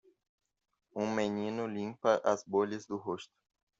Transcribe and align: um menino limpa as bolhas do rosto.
um 0.95 1.05
menino 1.15 1.67
limpa 1.67 2.19
as 2.25 2.43
bolhas 2.43 2.87
do 2.87 2.97
rosto. 2.97 3.37